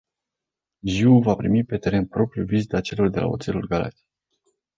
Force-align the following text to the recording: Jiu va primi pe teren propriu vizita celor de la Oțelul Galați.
Jiu 0.93 1.19
va 1.27 1.35
primi 1.41 1.61
pe 1.63 1.77
teren 1.87 2.07
propriu 2.15 2.45
vizita 2.53 2.81
celor 2.81 3.09
de 3.09 3.19
la 3.19 3.27
Oțelul 3.27 3.67
Galați. 3.67 4.05